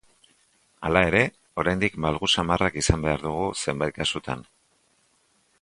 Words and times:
Hala 0.87 1.03
ere, 1.09 1.21
oraindik 1.63 1.99
malgu 2.07 2.31
samarrak 2.37 2.81
izan 2.83 3.07
behar 3.07 3.23
dugu 3.29 3.47
zenbait 3.67 4.01
kasutan. 4.03 4.47